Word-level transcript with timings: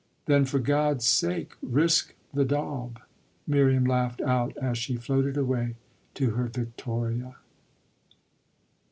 Then 0.25 0.45
for 0.45 0.57
God's 0.57 1.05
sake 1.05 1.51
risk 1.61 2.15
the 2.33 2.43
daub!" 2.43 2.99
Miriam 3.45 3.85
laughed 3.85 4.19
out 4.19 4.57
as 4.57 4.79
she 4.79 4.95
floated 4.95 5.37
away 5.37 5.75
to 6.15 6.31
her 6.31 6.47
victoria. 6.47 7.35